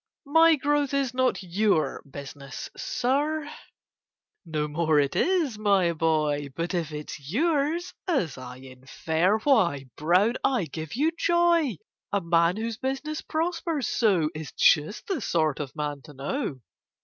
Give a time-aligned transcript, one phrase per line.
[0.25, 3.47] "My growth is not your business, Sir!"
[4.47, 6.49] "No more it is, my boy!
[6.55, 11.77] But if it's yours, as I infer, Why, Brown, I give you joy!
[12.11, 16.61] A man, whose business prospers so, Is just the sort of man to know!